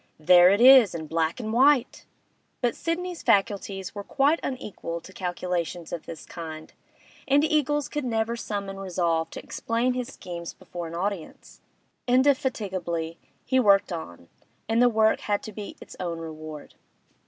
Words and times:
'There 0.19 0.49
it 0.49 0.59
is 0.59 0.95
in 0.95 1.05
black 1.05 1.39
and 1.39 1.53
white!' 1.53 2.07
But 2.59 2.75
Sidney's 2.75 3.21
faculties 3.21 3.93
were 3.93 4.03
quite 4.03 4.39
unequal 4.41 4.99
to 4.99 5.13
calculations 5.13 5.93
of 5.93 6.07
this 6.07 6.25
kind, 6.25 6.73
and 7.27 7.43
Eagles 7.43 7.87
could 7.87 8.03
never 8.03 8.35
summon 8.35 8.77
resolve 8.79 9.29
to 9.29 9.43
explain 9.43 9.93
his 9.93 10.07
schemes 10.11 10.55
before 10.55 10.87
an 10.87 10.95
audience. 10.95 11.61
Indefatigably 12.07 13.19
he 13.45 13.59
worked 13.59 13.93
on, 13.93 14.27
and 14.67 14.81
the 14.81 14.89
work 14.89 15.19
had 15.19 15.43
to 15.43 15.51
be 15.51 15.77
its 15.79 15.95
own 15.99 16.17
reward. 16.17 16.73